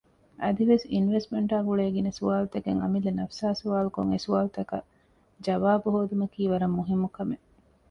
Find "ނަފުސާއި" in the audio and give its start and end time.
3.19-3.57